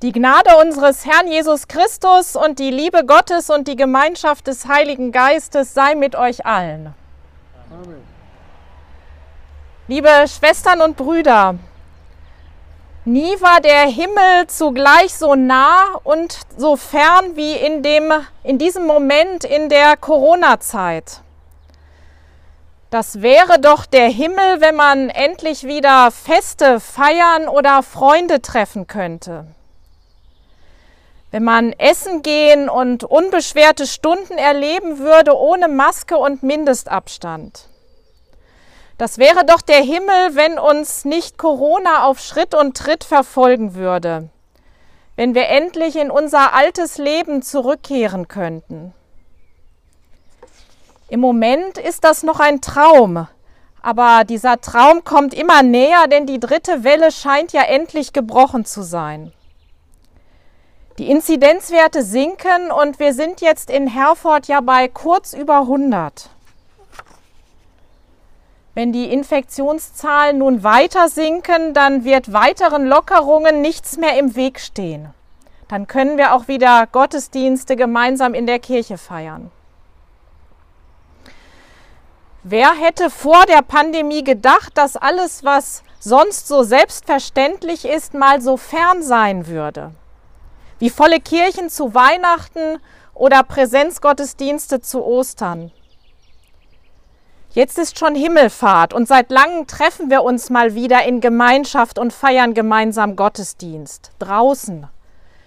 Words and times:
Die 0.00 0.12
Gnade 0.12 0.56
unseres 0.58 1.04
Herrn 1.06 1.26
Jesus 1.26 1.66
Christus 1.66 2.36
und 2.36 2.60
die 2.60 2.70
Liebe 2.70 3.04
Gottes 3.04 3.50
und 3.50 3.66
die 3.66 3.74
Gemeinschaft 3.74 4.46
des 4.46 4.68
Heiligen 4.68 5.10
Geistes 5.10 5.74
sei 5.74 5.96
mit 5.96 6.14
euch 6.14 6.46
allen. 6.46 6.94
Amen. 7.68 8.04
Liebe 9.88 10.08
Schwestern 10.28 10.82
und 10.82 10.96
Brüder, 10.96 11.56
nie 13.04 13.40
war 13.40 13.60
der 13.60 13.88
Himmel 13.88 14.46
zugleich 14.46 15.14
so 15.14 15.34
nah 15.34 15.96
und 16.04 16.42
so 16.56 16.76
fern 16.76 17.34
wie 17.34 17.54
in, 17.54 17.82
dem, 17.82 18.12
in 18.44 18.58
diesem 18.58 18.86
Moment 18.86 19.42
in 19.42 19.68
der 19.68 19.96
Corona-Zeit. 19.96 21.22
Das 22.90 23.20
wäre 23.20 23.58
doch 23.58 23.84
der 23.84 24.08
Himmel, 24.10 24.60
wenn 24.60 24.76
man 24.76 25.08
endlich 25.08 25.64
wieder 25.64 26.12
Feste 26.12 26.78
feiern 26.78 27.48
oder 27.48 27.82
Freunde 27.82 28.40
treffen 28.40 28.86
könnte. 28.86 29.46
Wenn 31.30 31.44
man 31.44 31.72
essen 31.72 32.22
gehen 32.22 32.68
und 32.70 33.04
unbeschwerte 33.04 33.86
Stunden 33.86 34.38
erleben 34.38 34.98
würde 34.98 35.36
ohne 35.36 35.68
Maske 35.68 36.16
und 36.16 36.42
Mindestabstand. 36.42 37.68
Das 38.96 39.18
wäre 39.18 39.44
doch 39.44 39.60
der 39.60 39.82
Himmel, 39.82 40.34
wenn 40.34 40.58
uns 40.58 41.04
nicht 41.04 41.38
Corona 41.38 42.04
auf 42.06 42.18
Schritt 42.18 42.54
und 42.54 42.76
Tritt 42.76 43.04
verfolgen 43.04 43.74
würde, 43.74 44.30
wenn 45.16 45.34
wir 45.34 45.48
endlich 45.48 45.96
in 45.96 46.10
unser 46.10 46.54
altes 46.54 46.98
Leben 46.98 47.42
zurückkehren 47.42 48.26
könnten. 48.26 48.94
Im 51.08 51.20
Moment 51.20 51.78
ist 51.78 52.04
das 52.04 52.22
noch 52.22 52.40
ein 52.40 52.60
Traum, 52.60 53.28
aber 53.82 54.24
dieser 54.24 54.60
Traum 54.60 55.04
kommt 55.04 55.32
immer 55.32 55.62
näher, 55.62 56.08
denn 56.08 56.26
die 56.26 56.40
dritte 56.40 56.82
Welle 56.84 57.12
scheint 57.12 57.52
ja 57.52 57.62
endlich 57.62 58.12
gebrochen 58.12 58.64
zu 58.64 58.82
sein. 58.82 59.32
Die 60.98 61.08
Inzidenzwerte 61.08 62.02
sinken 62.02 62.72
und 62.72 62.98
wir 62.98 63.14
sind 63.14 63.40
jetzt 63.40 63.70
in 63.70 63.86
Herford 63.86 64.48
ja 64.48 64.60
bei 64.60 64.88
kurz 64.88 65.32
über 65.32 65.60
100. 65.60 66.28
Wenn 68.74 68.92
die 68.92 69.12
Infektionszahlen 69.12 70.38
nun 70.38 70.64
weiter 70.64 71.08
sinken, 71.08 71.72
dann 71.72 72.04
wird 72.04 72.32
weiteren 72.32 72.84
Lockerungen 72.84 73.60
nichts 73.60 73.96
mehr 73.96 74.18
im 74.18 74.34
Weg 74.34 74.58
stehen. 74.58 75.14
Dann 75.68 75.86
können 75.86 76.16
wir 76.16 76.34
auch 76.34 76.48
wieder 76.48 76.88
Gottesdienste 76.90 77.76
gemeinsam 77.76 78.34
in 78.34 78.46
der 78.46 78.58
Kirche 78.58 78.98
feiern. 78.98 79.52
Wer 82.42 82.72
hätte 82.72 83.08
vor 83.10 83.46
der 83.46 83.62
Pandemie 83.62 84.24
gedacht, 84.24 84.76
dass 84.76 84.96
alles, 84.96 85.44
was 85.44 85.84
sonst 86.00 86.48
so 86.48 86.64
selbstverständlich 86.64 87.84
ist, 87.84 88.14
mal 88.14 88.40
so 88.40 88.56
fern 88.56 89.04
sein 89.04 89.46
würde? 89.46 89.92
Wie 90.78 90.90
volle 90.90 91.20
Kirchen 91.20 91.70
zu 91.70 91.94
Weihnachten 91.94 92.78
oder 93.14 93.42
Präsenzgottesdienste 93.42 94.80
zu 94.80 95.04
Ostern. 95.04 95.72
Jetzt 97.50 97.78
ist 97.78 97.98
schon 97.98 98.14
Himmelfahrt 98.14 98.92
und 98.92 99.08
seit 99.08 99.30
langem 99.30 99.66
treffen 99.66 100.10
wir 100.10 100.22
uns 100.22 100.50
mal 100.50 100.74
wieder 100.74 101.04
in 101.04 101.20
Gemeinschaft 101.20 101.98
und 101.98 102.12
feiern 102.12 102.54
gemeinsam 102.54 103.16
Gottesdienst 103.16 104.12
draußen. 104.18 104.86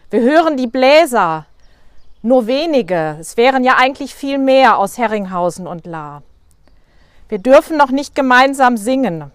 Wir 0.10 0.22
hören 0.22 0.58
die 0.58 0.68
Bläser, 0.68 1.46
nur 2.24 2.48
wenige, 2.48 3.18
es 3.20 3.38
wären 3.38 3.64
ja 3.64 3.78
eigentlich 3.78 4.14
viel 4.14 4.38
mehr 4.38 4.78
aus 4.78 4.98
Herringhausen 4.98 5.68
und 5.68 5.86
La. 5.86 6.22
Wir 7.30 7.40
dürfen 7.40 7.78
noch 7.78 7.92
nicht 7.92 8.14
gemeinsam 8.14 8.76
singen. 8.76 9.32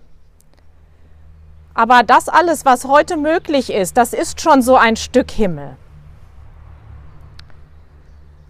Aber 1.73 2.03
das 2.03 2.29
alles, 2.29 2.65
was 2.65 2.85
heute 2.85 3.17
möglich 3.17 3.73
ist, 3.73 3.97
das 3.97 4.13
ist 4.13 4.41
schon 4.41 4.61
so 4.61 4.77
ein 4.77 4.97
Stück 4.97 5.31
Himmel. 5.31 5.77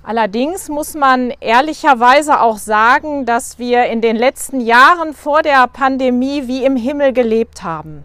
Allerdings 0.06 0.68
muss 0.68 0.94
man 0.94 1.32
ehrlicherweise 1.40 2.40
auch 2.40 2.58
sagen, 2.58 3.26
dass 3.26 3.58
wir 3.58 3.86
in 3.86 4.00
den 4.00 4.14
letzten 4.14 4.60
Jahren 4.60 5.14
vor 5.14 5.42
der 5.42 5.66
Pandemie 5.66 6.46
wie 6.46 6.64
im 6.64 6.76
Himmel 6.76 7.12
gelebt 7.12 7.64
haben. 7.64 8.04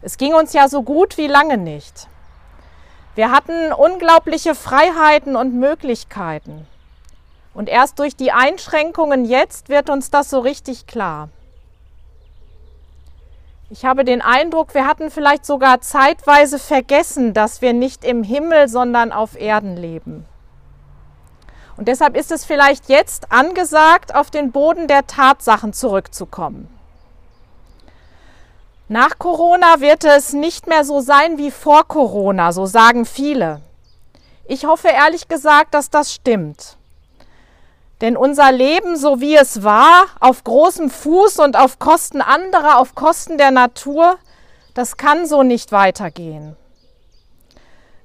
Es 0.00 0.16
ging 0.16 0.32
uns 0.32 0.52
ja 0.52 0.68
so 0.68 0.84
gut 0.84 1.18
wie 1.18 1.26
lange 1.26 1.58
nicht. 1.58 2.06
Wir 3.16 3.32
hatten 3.32 3.72
unglaubliche 3.72 4.54
Freiheiten 4.54 5.34
und 5.34 5.54
Möglichkeiten. 5.54 6.68
Und 7.52 7.68
erst 7.68 7.98
durch 7.98 8.14
die 8.14 8.30
Einschränkungen 8.30 9.24
jetzt 9.24 9.68
wird 9.68 9.90
uns 9.90 10.12
das 10.12 10.30
so 10.30 10.38
richtig 10.38 10.86
klar. 10.86 11.30
Ich 13.70 13.84
habe 13.84 14.04
den 14.04 14.22
Eindruck, 14.22 14.72
wir 14.72 14.86
hatten 14.86 15.10
vielleicht 15.10 15.44
sogar 15.44 15.80
zeitweise 15.80 16.60
vergessen, 16.60 17.34
dass 17.34 17.60
wir 17.60 17.72
nicht 17.72 18.04
im 18.04 18.22
Himmel, 18.22 18.68
sondern 18.68 19.10
auf 19.10 19.36
Erden 19.36 19.76
leben. 19.76 20.24
Und 21.78 21.86
deshalb 21.86 22.16
ist 22.16 22.32
es 22.32 22.44
vielleicht 22.44 22.88
jetzt 22.88 23.30
angesagt, 23.30 24.12
auf 24.12 24.32
den 24.32 24.50
Boden 24.50 24.88
der 24.88 25.06
Tatsachen 25.06 25.72
zurückzukommen. 25.72 26.68
Nach 28.88 29.18
Corona 29.18 29.78
wird 29.78 30.02
es 30.04 30.32
nicht 30.32 30.66
mehr 30.66 30.84
so 30.84 31.00
sein 31.00 31.38
wie 31.38 31.52
vor 31.52 31.86
Corona, 31.86 32.52
so 32.52 32.66
sagen 32.66 33.06
viele. 33.06 33.60
Ich 34.44 34.66
hoffe 34.66 34.88
ehrlich 34.88 35.28
gesagt, 35.28 35.72
dass 35.72 35.88
das 35.88 36.12
stimmt. 36.12 36.78
Denn 38.00 38.16
unser 38.16 38.50
Leben, 38.50 38.96
so 38.96 39.20
wie 39.20 39.36
es 39.36 39.62
war, 39.62 40.06
auf 40.18 40.42
großem 40.42 40.90
Fuß 40.90 41.38
und 41.38 41.56
auf 41.56 41.78
Kosten 41.78 42.22
anderer, 42.22 42.78
auf 42.78 42.96
Kosten 42.96 43.38
der 43.38 43.52
Natur, 43.52 44.18
das 44.74 44.96
kann 44.96 45.26
so 45.26 45.44
nicht 45.44 45.70
weitergehen. 45.70 46.56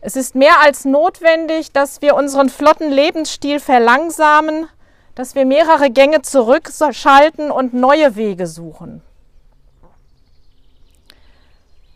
Es 0.05 0.17
ist 0.17 0.35
mehr 0.35 0.59
als 0.61 0.83
notwendig, 0.83 1.71
dass 1.71 2.01
wir 2.01 2.15
unseren 2.15 2.49
flotten 2.49 2.91
Lebensstil 2.91 3.61
verlangsamen, 3.61 4.67
dass 5.15 5.33
wir 5.33 5.45
mehrere 5.45 5.91
Gänge 5.91 6.21
zurückschalten 6.21 7.49
und 7.51 7.73
neue 7.73 8.17
Wege 8.17 8.45
suchen. 8.45 9.01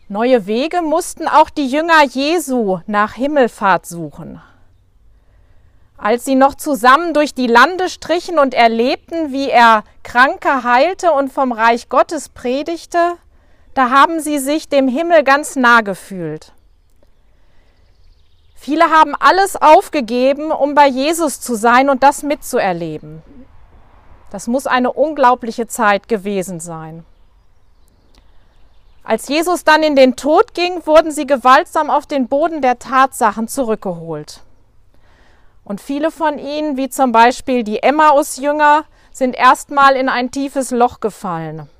Neue 0.08 0.46
Wege 0.46 0.80
mussten 0.80 1.28
auch 1.28 1.50
die 1.50 1.66
Jünger 1.66 2.02
Jesu 2.02 2.78
nach 2.86 3.12
Himmelfahrt 3.12 3.84
suchen. 3.84 4.40
Als 5.98 6.24
sie 6.24 6.34
noch 6.34 6.54
zusammen 6.54 7.12
durch 7.12 7.34
die 7.34 7.46
Lande 7.46 7.90
strichen 7.90 8.38
und 8.38 8.54
erlebten, 8.54 9.32
wie 9.32 9.50
er 9.50 9.84
Kranke 10.02 10.64
heilte 10.64 11.12
und 11.12 11.30
vom 11.30 11.52
Reich 11.52 11.90
Gottes 11.90 12.30
predigte, 12.30 13.18
da 13.74 13.90
haben 13.90 14.20
sie 14.20 14.38
sich 14.38 14.70
dem 14.70 14.88
Himmel 14.88 15.24
ganz 15.24 15.56
nah 15.56 15.82
gefühlt. 15.82 16.54
Viele 18.60 18.90
haben 18.90 19.14
alles 19.14 19.54
aufgegeben, 19.54 20.50
um 20.50 20.74
bei 20.74 20.88
Jesus 20.88 21.40
zu 21.40 21.54
sein 21.54 21.88
und 21.88 22.02
das 22.02 22.24
mitzuerleben. 22.24 23.22
Das 24.30 24.48
muss 24.48 24.66
eine 24.66 24.92
unglaubliche 24.92 25.68
Zeit 25.68 26.08
gewesen 26.08 26.58
sein. 26.58 27.04
Als 29.04 29.28
Jesus 29.28 29.62
dann 29.62 29.84
in 29.84 29.94
den 29.94 30.16
Tod 30.16 30.54
ging, 30.54 30.84
wurden 30.84 31.12
sie 31.12 31.26
gewaltsam 31.26 31.88
auf 31.88 32.06
den 32.06 32.26
Boden 32.26 32.60
der 32.60 32.80
Tatsachen 32.80 33.46
zurückgeholt. 33.46 34.42
Und 35.64 35.80
viele 35.80 36.10
von 36.10 36.38
ihnen, 36.38 36.76
wie 36.76 36.90
zum 36.90 37.12
Beispiel 37.12 37.62
die 37.62 37.82
Emmaus-Jünger, 37.82 38.84
sind 39.12 39.36
erstmal 39.36 39.94
in 39.94 40.08
ein 40.08 40.32
tiefes 40.32 40.72
Loch 40.72 40.98
gefallen. 40.98 41.70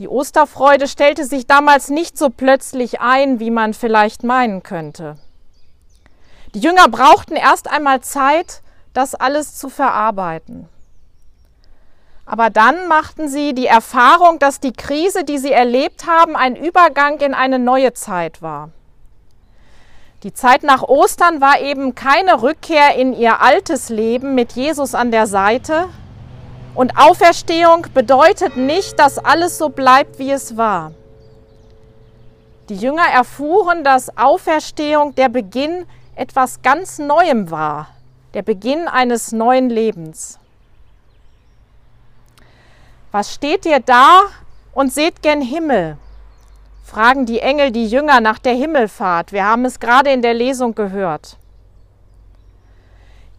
Die 0.00 0.08
Osterfreude 0.08 0.88
stellte 0.88 1.26
sich 1.26 1.46
damals 1.46 1.90
nicht 1.90 2.16
so 2.16 2.30
plötzlich 2.30 3.02
ein, 3.02 3.38
wie 3.38 3.50
man 3.50 3.74
vielleicht 3.74 4.24
meinen 4.24 4.62
könnte. 4.62 5.18
Die 6.54 6.60
Jünger 6.60 6.88
brauchten 6.88 7.36
erst 7.36 7.70
einmal 7.70 8.00
Zeit, 8.00 8.62
das 8.94 9.14
alles 9.14 9.58
zu 9.58 9.68
verarbeiten. 9.68 10.70
Aber 12.24 12.48
dann 12.48 12.88
machten 12.88 13.28
sie 13.28 13.52
die 13.54 13.66
Erfahrung, 13.66 14.38
dass 14.38 14.58
die 14.58 14.72
Krise, 14.72 15.24
die 15.24 15.36
sie 15.36 15.52
erlebt 15.52 16.06
haben, 16.06 16.34
ein 16.34 16.56
Übergang 16.56 17.18
in 17.18 17.34
eine 17.34 17.58
neue 17.58 17.92
Zeit 17.92 18.40
war. 18.40 18.70
Die 20.22 20.32
Zeit 20.32 20.62
nach 20.62 20.82
Ostern 20.82 21.42
war 21.42 21.60
eben 21.60 21.94
keine 21.94 22.40
Rückkehr 22.40 22.94
in 22.94 23.12
ihr 23.12 23.42
altes 23.42 23.90
Leben 23.90 24.34
mit 24.34 24.52
Jesus 24.52 24.94
an 24.94 25.10
der 25.10 25.26
Seite, 25.26 25.90
und 26.74 26.96
Auferstehung 26.96 27.86
bedeutet 27.92 28.56
nicht, 28.56 28.98
dass 28.98 29.18
alles 29.18 29.58
so 29.58 29.68
bleibt, 29.68 30.18
wie 30.18 30.30
es 30.30 30.56
war. 30.56 30.92
Die 32.68 32.76
Jünger 32.76 33.06
erfuhren, 33.12 33.82
dass 33.82 34.16
Auferstehung 34.16 35.14
der 35.16 35.28
Beginn 35.28 35.86
etwas 36.14 36.62
ganz 36.62 36.98
Neuem 36.98 37.50
war, 37.50 37.88
der 38.34 38.42
Beginn 38.42 38.86
eines 38.86 39.32
neuen 39.32 39.70
Lebens. 39.70 40.38
Was 43.10 43.34
steht 43.34 43.66
ihr 43.66 43.80
da 43.80 44.22
und 44.72 44.92
seht 44.92 45.22
gen 45.22 45.42
Himmel? 45.42 45.96
fragen 46.84 47.24
die 47.24 47.40
Engel 47.40 47.70
die 47.70 47.86
Jünger 47.86 48.20
nach 48.20 48.38
der 48.38 48.54
Himmelfahrt. 48.54 49.32
Wir 49.32 49.44
haben 49.44 49.64
es 49.64 49.78
gerade 49.78 50.10
in 50.10 50.22
der 50.22 50.34
Lesung 50.34 50.74
gehört. 50.74 51.36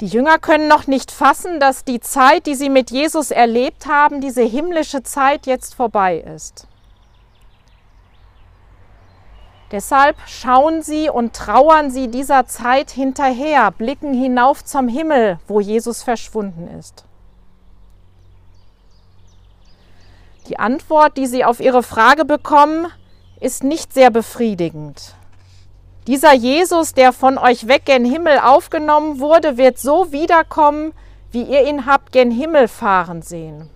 Die 0.01 0.07
Jünger 0.07 0.39
können 0.39 0.67
noch 0.67 0.87
nicht 0.87 1.11
fassen, 1.11 1.59
dass 1.59 1.85
die 1.85 1.99
Zeit, 1.99 2.47
die 2.47 2.55
sie 2.55 2.71
mit 2.71 2.89
Jesus 2.89 3.29
erlebt 3.29 3.85
haben, 3.85 4.19
diese 4.19 4.41
himmlische 4.41 5.03
Zeit 5.03 5.45
jetzt 5.45 5.75
vorbei 5.75 6.17
ist. 6.17 6.67
Deshalb 9.69 10.17
schauen 10.25 10.81
sie 10.81 11.09
und 11.09 11.35
trauern 11.35 11.91
sie 11.91 12.07
dieser 12.07 12.47
Zeit 12.47 12.89
hinterher, 12.89 13.69
blicken 13.69 14.11
hinauf 14.13 14.65
zum 14.65 14.87
Himmel, 14.87 15.39
wo 15.47 15.59
Jesus 15.59 16.01
verschwunden 16.01 16.67
ist. 16.79 17.05
Die 20.47 20.57
Antwort, 20.57 21.15
die 21.15 21.27
sie 21.27 21.45
auf 21.45 21.59
ihre 21.59 21.83
Frage 21.83 22.25
bekommen, 22.25 22.87
ist 23.39 23.63
nicht 23.63 23.93
sehr 23.93 24.09
befriedigend. 24.09 25.15
Dieser 26.07 26.33
Jesus, 26.33 26.93
der 26.93 27.13
von 27.13 27.37
euch 27.37 27.67
weg 27.67 27.85
gen 27.85 28.05
Himmel 28.05 28.39
aufgenommen 28.39 29.19
wurde, 29.19 29.57
wird 29.57 29.77
so 29.77 30.11
wiederkommen, 30.11 30.93
wie 31.31 31.43
ihr 31.43 31.67
ihn 31.67 31.85
habt 31.85 32.11
gen 32.11 32.31
Himmel 32.31 32.67
fahren 32.67 33.21
sehen. 33.21 33.69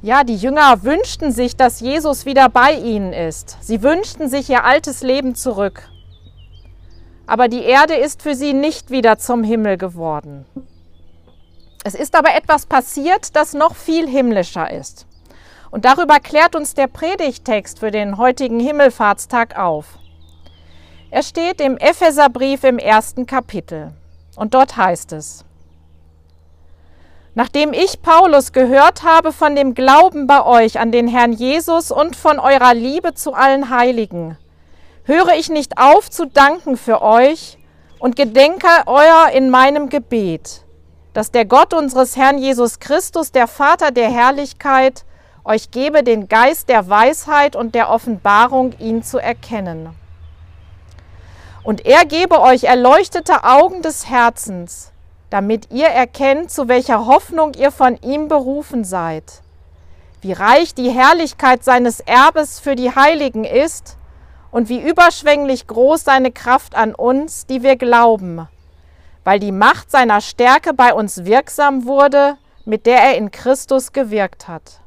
Ja, 0.00 0.24
die 0.24 0.36
Jünger 0.36 0.82
wünschten 0.82 1.30
sich, 1.30 1.56
dass 1.56 1.80
Jesus 1.80 2.26
wieder 2.26 2.48
bei 2.48 2.74
ihnen 2.74 3.12
ist. 3.12 3.58
Sie 3.60 3.82
wünschten 3.82 4.28
sich 4.28 4.50
ihr 4.50 4.64
altes 4.64 5.02
Leben 5.02 5.34
zurück. 5.34 5.88
Aber 7.26 7.48
die 7.48 7.62
Erde 7.62 7.94
ist 7.94 8.22
für 8.22 8.34
sie 8.34 8.52
nicht 8.52 8.90
wieder 8.90 9.18
zum 9.18 9.44
Himmel 9.44 9.76
geworden. 9.76 10.44
Es 11.84 11.94
ist 11.94 12.16
aber 12.16 12.34
etwas 12.34 12.66
passiert, 12.66 13.36
das 13.36 13.54
noch 13.54 13.76
viel 13.76 14.08
himmlischer 14.08 14.70
ist. 14.72 15.06
Und 15.72 15.86
darüber 15.86 16.20
klärt 16.20 16.54
uns 16.54 16.74
der 16.74 16.86
Predigtext 16.86 17.80
für 17.80 17.90
den 17.90 18.18
heutigen 18.18 18.60
Himmelfahrtstag 18.60 19.58
auf. 19.58 19.98
Er 21.10 21.22
steht 21.22 21.60
im 21.60 21.78
Epheserbrief 21.78 22.62
im 22.62 22.78
ersten 22.78 23.26
Kapitel. 23.26 23.92
Und 24.36 24.54
dort 24.54 24.76
heißt 24.76 25.12
es, 25.12 25.44
Nachdem 27.34 27.72
ich, 27.72 28.02
Paulus, 28.02 28.52
gehört 28.52 29.02
habe 29.02 29.32
von 29.32 29.56
dem 29.56 29.72
Glauben 29.74 30.26
bei 30.26 30.44
euch 30.44 30.78
an 30.78 30.92
den 30.92 31.08
Herrn 31.08 31.32
Jesus 31.32 31.90
und 31.90 32.14
von 32.14 32.38
eurer 32.38 32.74
Liebe 32.74 33.14
zu 33.14 33.32
allen 33.32 33.70
Heiligen, 33.70 34.36
höre 35.04 35.34
ich 35.38 35.48
nicht 35.48 35.78
auf 35.78 36.10
zu 36.10 36.26
danken 36.26 36.76
für 36.76 37.00
euch 37.00 37.56
und 37.98 38.16
gedenke 38.16 38.68
euer 38.84 39.30
in 39.32 39.48
meinem 39.48 39.88
Gebet, 39.88 40.66
dass 41.14 41.30
der 41.30 41.46
Gott 41.46 41.72
unseres 41.72 42.16
Herrn 42.16 42.36
Jesus 42.36 42.80
Christus, 42.80 43.32
der 43.32 43.46
Vater 43.46 43.92
der 43.92 44.10
Herrlichkeit, 44.10 45.06
euch 45.44 45.70
gebe 45.70 46.02
den 46.02 46.28
Geist 46.28 46.68
der 46.68 46.88
Weisheit 46.88 47.56
und 47.56 47.74
der 47.74 47.90
Offenbarung, 47.90 48.74
ihn 48.78 49.02
zu 49.02 49.18
erkennen. 49.18 49.90
Und 51.64 51.86
er 51.86 52.04
gebe 52.04 52.40
euch 52.40 52.64
erleuchtete 52.64 53.44
Augen 53.44 53.82
des 53.82 54.08
Herzens, 54.08 54.92
damit 55.30 55.70
ihr 55.70 55.86
erkennt, 55.86 56.50
zu 56.50 56.68
welcher 56.68 57.06
Hoffnung 57.06 57.54
ihr 57.54 57.70
von 57.70 57.96
ihm 58.02 58.28
berufen 58.28 58.84
seid, 58.84 59.42
wie 60.20 60.32
reich 60.32 60.74
die 60.74 60.90
Herrlichkeit 60.90 61.64
seines 61.64 62.00
Erbes 62.00 62.60
für 62.60 62.76
die 62.76 62.94
Heiligen 62.94 63.44
ist 63.44 63.96
und 64.50 64.68
wie 64.68 64.80
überschwänglich 64.80 65.66
groß 65.66 66.04
seine 66.04 66.32
Kraft 66.32 66.74
an 66.74 66.94
uns, 66.94 67.46
die 67.46 67.62
wir 67.62 67.76
glauben, 67.76 68.46
weil 69.24 69.40
die 69.40 69.52
Macht 69.52 69.90
seiner 69.90 70.20
Stärke 70.20 70.74
bei 70.74 70.92
uns 70.92 71.24
wirksam 71.24 71.86
wurde, 71.86 72.36
mit 72.64 72.86
der 72.86 73.02
er 73.02 73.16
in 73.16 73.30
Christus 73.30 73.92
gewirkt 73.92 74.48
hat. 74.48 74.81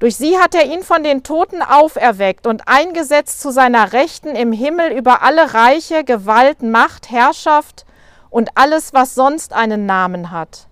Durch 0.00 0.16
sie 0.16 0.38
hat 0.38 0.54
er 0.54 0.64
ihn 0.64 0.82
von 0.82 1.04
den 1.04 1.22
Toten 1.22 1.60
auferweckt 1.60 2.46
und 2.46 2.62
eingesetzt 2.66 3.42
zu 3.42 3.50
seiner 3.50 3.92
Rechten 3.92 4.34
im 4.34 4.50
Himmel 4.50 4.92
über 4.92 5.20
alle 5.22 5.52
Reiche, 5.52 6.04
Gewalt, 6.04 6.62
Macht, 6.62 7.10
Herrschaft 7.10 7.84
und 8.30 8.48
alles, 8.54 8.94
was 8.94 9.14
sonst 9.14 9.52
einen 9.52 9.84
Namen 9.84 10.30
hat. 10.30 10.66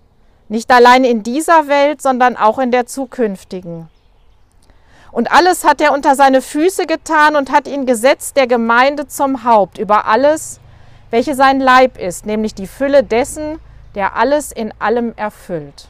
Nicht 0.47 0.71
allein 0.71 1.03
in 1.03 1.21
dieser 1.21 1.67
Welt, 1.67 2.01
sondern 2.01 2.37
auch 2.37 2.57
in 2.57 2.71
der 2.71 2.87
zukünftigen. 2.87 3.87
Und 5.11 5.31
alles 5.31 5.63
hat 5.63 5.79
er 5.79 5.93
unter 5.93 6.15
seine 6.15 6.41
Füße 6.41 6.87
getan 6.87 7.35
und 7.35 7.51
hat 7.51 7.67
ihn 7.67 7.85
gesetzt 7.85 8.35
der 8.35 8.47
Gemeinde 8.47 9.07
zum 9.07 9.43
Haupt 9.43 9.77
über 9.77 10.07
alles, 10.07 10.59
welche 11.11 11.35
sein 11.35 11.59
Leib 11.59 11.99
ist, 11.99 12.25
nämlich 12.25 12.55
die 12.55 12.67
Fülle 12.67 13.03
dessen, 13.03 13.59
der 13.93 14.15
alles 14.15 14.51
in 14.51 14.73
allem 14.79 15.13
erfüllt. 15.15 15.89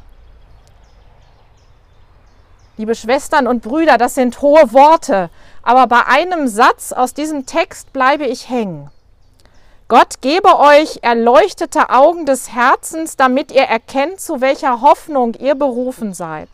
Liebe 2.80 2.96
Schwestern 2.96 3.46
und 3.46 3.62
Brüder, 3.62 3.98
das 3.98 4.16
sind 4.16 4.42
hohe 4.42 4.72
Worte, 4.72 5.30
aber 5.64 5.86
bei 5.88 6.06
einem 6.08 6.48
Satz 6.48 6.94
aus 6.94 7.14
diesem 7.14 7.46
Text 7.46 7.92
bleibe 7.92 8.26
ich 8.26 8.50
hängen. 8.50 8.90
Gott 9.90 10.22
gebe 10.22 10.58
euch 10.58 11.00
erleuchtete 11.02 11.90
Augen 11.90 12.26
des 12.26 12.54
Herzens, 12.54 13.18
damit 13.18 13.52
ihr 13.52 13.64
erkennt, 13.64 14.22
zu 14.22 14.40
welcher 14.40 14.80
Hoffnung 14.80 15.34
ihr 15.34 15.56
berufen 15.56 16.14
seid. 16.14 16.48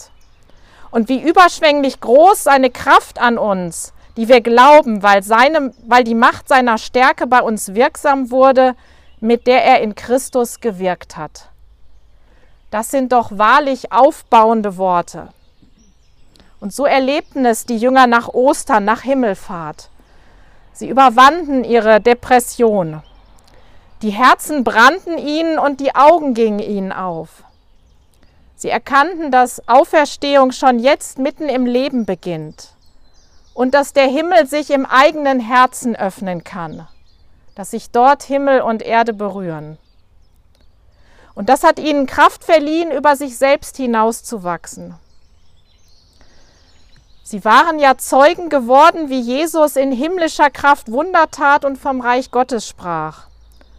Und 0.89 1.09
wie 1.09 1.21
überschwänglich 1.21 2.01
groß 2.01 2.43
seine 2.43 2.71
Kraft 2.71 3.21
an 3.21 3.37
uns, 3.37 3.93
die 4.17 4.27
wir 4.27 4.41
glauben, 4.41 5.03
weil, 5.03 5.21
seine, 5.21 5.75
weil 5.85 6.03
die 6.03 6.15
Macht 6.15 6.47
seiner 6.47 6.79
Stärke 6.79 7.27
bei 7.27 7.43
uns 7.43 7.75
wirksam 7.75 8.31
wurde, 8.31 8.75
mit 9.19 9.45
der 9.45 9.63
er 9.63 9.81
in 9.81 9.93
Christus 9.93 10.59
gewirkt 10.59 11.17
hat. 11.17 11.49
Das 12.71 12.89
sind 12.89 13.11
doch 13.11 13.29
wahrlich 13.37 13.91
aufbauende 13.91 14.77
Worte. 14.77 15.29
Und 16.59 16.73
so 16.73 16.85
erlebten 16.85 17.45
es 17.45 17.65
die 17.65 17.77
Jünger 17.77 18.07
nach 18.07 18.29
Ostern, 18.29 18.85
nach 18.85 19.01
Himmelfahrt. 19.01 19.89
Sie 20.73 20.89
überwanden 20.89 21.63
ihre 21.63 22.01
Depression 22.01 23.01
die 24.01 24.11
Herzen 24.11 24.63
brannten 24.63 25.17
ihnen 25.17 25.57
und 25.57 25.79
die 25.79 25.95
Augen 25.95 26.33
gingen 26.33 26.59
ihnen 26.59 26.91
auf. 26.91 27.43
Sie 28.55 28.69
erkannten, 28.69 29.31
dass 29.31 29.67
Auferstehung 29.67 30.51
schon 30.51 30.79
jetzt 30.79 31.17
mitten 31.17 31.49
im 31.49 31.65
Leben 31.65 32.05
beginnt 32.05 32.75
und 33.53 33.73
dass 33.73 33.93
der 33.93 34.07
Himmel 34.07 34.47
sich 34.47 34.69
im 34.69 34.85
eigenen 34.85 35.39
Herzen 35.39 35.95
öffnen 35.95 36.43
kann, 36.43 36.87
dass 37.55 37.71
sich 37.71 37.89
dort 37.89 38.21
Himmel 38.21 38.61
und 38.61 38.81
Erde 38.81 39.13
berühren. 39.13 39.77
Und 41.33 41.49
das 41.49 41.63
hat 41.63 41.79
ihnen 41.79 42.05
Kraft 42.05 42.43
verliehen, 42.43 42.91
über 42.91 43.15
sich 43.15 43.37
selbst 43.37 43.77
hinauszuwachsen. 43.77 44.95
Sie 47.27 47.43
waren 47.43 47.79
ja 47.79 47.97
Zeugen 47.97 48.49
geworden, 48.49 49.09
wie 49.09 49.19
Jesus 49.19 49.77
in 49.77 49.91
himmlischer 49.91 50.51
Kraft 50.51 50.91
Wunder 50.91 51.31
tat 51.31 51.65
und 51.65 51.75
vom 51.75 51.99
Reich 51.99 52.29
Gottes 52.29 52.67
sprach. 52.67 53.25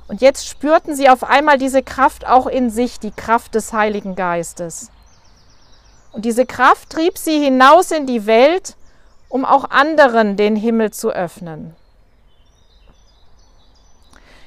Und 0.09 0.21
jetzt 0.21 0.49
spürten 0.49 0.97
sie 0.97 1.09
auf 1.09 1.23
einmal 1.23 1.57
diese 1.57 1.85
Kraft 1.85 2.27
auch 2.27 2.49
in 2.49 2.71
sich, 2.71 2.99
die 2.99 3.13
Kraft 3.13 3.55
des 3.55 3.73
Heiligen 3.73 4.17
Geistes. 4.17 4.91
Und 6.11 6.25
diese 6.25 6.45
Kraft 6.45 6.91
trieb 6.91 7.19
sie 7.19 7.39
hinaus 7.39 7.93
in 7.93 8.07
die 8.07 8.27
Welt, 8.27 8.75
um 9.29 9.45
auch 9.45 9.71
anderen 9.71 10.37
den 10.37 10.57
Himmel 10.57 10.91
zu 10.91 11.11
öffnen. 11.11 11.77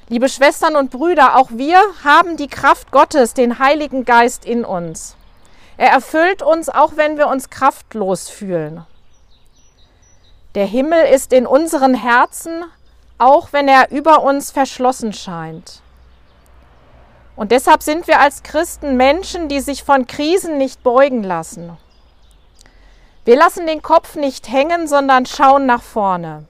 Liebe 0.09 0.27
Schwestern 0.27 0.75
und 0.75 0.91
Brüder, 0.91 1.37
auch 1.37 1.51
wir 1.51 1.79
haben 2.03 2.35
die 2.35 2.49
Kraft 2.49 2.91
Gottes, 2.91 3.33
den 3.33 3.59
Heiligen 3.59 4.03
Geist 4.03 4.43
in 4.43 4.65
uns. 4.65 5.15
Er 5.79 5.91
erfüllt 5.91 6.41
uns, 6.41 6.67
auch 6.67 6.97
wenn 6.97 7.17
wir 7.17 7.27
uns 7.27 7.49
kraftlos 7.49 8.27
fühlen. 8.27 8.85
Der 10.59 10.67
Himmel 10.67 11.05
ist 11.05 11.31
in 11.31 11.47
unseren 11.47 11.93
Herzen, 11.93 12.65
auch 13.17 13.53
wenn 13.53 13.69
er 13.69 13.91
über 13.91 14.23
uns 14.23 14.51
verschlossen 14.51 15.13
scheint. 15.13 15.81
Und 17.37 17.53
deshalb 17.53 17.81
sind 17.81 18.07
wir 18.07 18.19
als 18.19 18.43
Christen 18.43 18.97
Menschen, 18.97 19.47
die 19.47 19.61
sich 19.61 19.85
von 19.85 20.05
Krisen 20.05 20.57
nicht 20.57 20.83
beugen 20.83 21.23
lassen. 21.23 21.77
Wir 23.23 23.37
lassen 23.37 23.67
den 23.67 23.81
Kopf 23.81 24.17
nicht 24.17 24.51
hängen, 24.51 24.89
sondern 24.89 25.25
schauen 25.25 25.65
nach 25.65 25.81
vorne. 25.81 26.45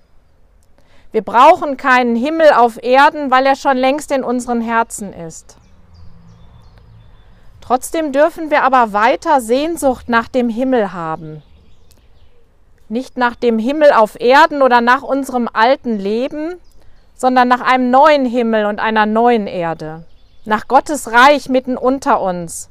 Wir 1.11 1.21
brauchen 1.21 1.77
keinen 1.77 2.15
Himmel 2.15 2.53
auf 2.53 2.81
Erden, 2.81 3.29
weil 3.29 3.45
er 3.45 3.55
schon 3.55 3.77
längst 3.77 4.11
in 4.11 4.23
unseren 4.23 4.61
Herzen 4.61 5.13
ist. 5.13 5.55
Trotzdem 7.61 8.11
dürfen 8.11 8.49
wir 8.49 8.63
aber 8.63 8.91
weiter 8.91 9.39
Sehnsucht 9.39 10.09
nach 10.09 10.29
dem 10.29 10.49
Himmel 10.49 10.93
haben 10.93 11.43
nicht 12.89 13.17
nach 13.17 13.35
dem 13.35 13.59
Himmel 13.59 13.91
auf 13.91 14.19
Erden 14.19 14.61
oder 14.61 14.81
nach 14.81 15.01
unserem 15.01 15.49
alten 15.51 15.97
Leben, 15.97 16.55
sondern 17.15 17.47
nach 17.47 17.61
einem 17.61 17.91
neuen 17.91 18.25
Himmel 18.25 18.65
und 18.65 18.79
einer 18.79 19.05
neuen 19.05 19.45
Erde, 19.45 20.05
nach 20.45 20.67
Gottes 20.67 21.11
Reich 21.11 21.49
mitten 21.49 21.77
unter 21.77 22.21
uns, 22.21 22.69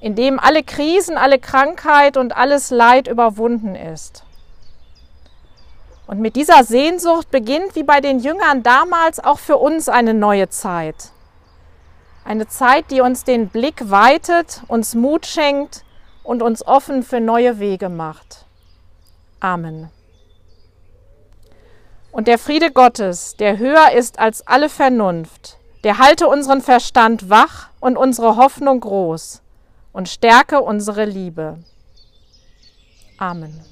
in 0.00 0.14
dem 0.14 0.38
alle 0.38 0.62
Krisen, 0.62 1.16
alle 1.16 1.38
Krankheit 1.38 2.16
und 2.16 2.36
alles 2.36 2.70
Leid 2.70 3.08
überwunden 3.08 3.74
ist. 3.74 4.24
Und 6.06 6.20
mit 6.20 6.36
dieser 6.36 6.64
Sehnsucht 6.64 7.30
beginnt 7.30 7.74
wie 7.74 7.82
bei 7.82 8.00
den 8.00 8.18
Jüngern 8.18 8.62
damals 8.62 9.22
auch 9.22 9.38
für 9.38 9.58
uns 9.58 9.90
eine 9.90 10.14
neue 10.14 10.48
Zeit. 10.48 11.10
Eine 12.24 12.48
Zeit, 12.48 12.90
die 12.90 13.02
uns 13.02 13.24
den 13.24 13.48
Blick 13.48 13.90
weitet, 13.90 14.62
uns 14.68 14.94
Mut 14.94 15.26
schenkt 15.26 15.84
und 16.22 16.40
uns 16.40 16.66
offen 16.66 17.02
für 17.02 17.20
neue 17.20 17.58
Wege 17.58 17.88
macht. 17.88 18.47
Amen. 19.40 19.90
Und 22.10 22.26
der 22.26 22.38
Friede 22.38 22.72
Gottes, 22.72 23.36
der 23.36 23.58
höher 23.58 23.92
ist 23.92 24.18
als 24.18 24.46
alle 24.46 24.68
Vernunft, 24.68 25.58
der 25.84 25.98
halte 25.98 26.26
unseren 26.26 26.60
Verstand 26.60 27.30
wach 27.30 27.70
und 27.80 27.96
unsere 27.96 28.36
Hoffnung 28.36 28.80
groß 28.80 29.42
und 29.92 30.08
stärke 30.08 30.60
unsere 30.60 31.04
Liebe. 31.04 31.58
Amen. 33.18 33.64